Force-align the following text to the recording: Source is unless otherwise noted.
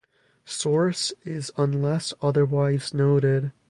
Source 0.45 1.13
is 1.25 1.51
unless 1.57 2.11
otherwise 2.23 2.91
noted. 2.91 3.51